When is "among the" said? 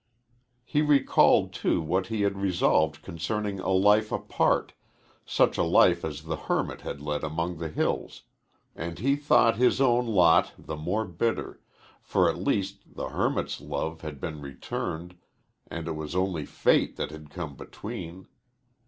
7.23-7.69